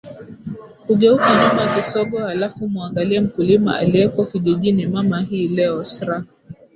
kugeuka 0.87 1.29
nyuma 1.41 1.67
kisogo 1.75 2.17
halafu 2.19 2.69
muangalie 2.69 3.19
mkulima 3.21 3.77
aliyeko 3.77 4.25
kijijini 4.25 4.87
mama 4.87 5.21
hii 5.21 5.47
leo 5.47 5.83
ssra 5.83 6.23